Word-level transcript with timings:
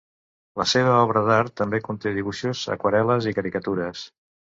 La 0.59 0.65
seva 0.69 0.93
obra 1.01 1.21
d'art 1.27 1.53
també 1.61 1.79
conté 1.87 2.13
dibuixos, 2.15 2.63
aquarel·les 2.77 3.29
i 3.33 3.35
caricatures. 3.41 4.03